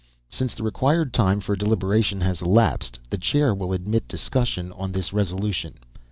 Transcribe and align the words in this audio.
Since 0.31 0.55
the 0.55 0.63
required 0.63 1.13
time 1.13 1.41
for 1.41 1.55
deliberation 1.55 2.21
has 2.21 2.41
elapsed, 2.41 2.97
the 3.11 3.19
chair 3.19 3.53
will 3.53 3.71
admit 3.71 4.07
discussion 4.07 4.71
on 4.71 4.93
this 4.93 5.13
resolution. 5.13 5.75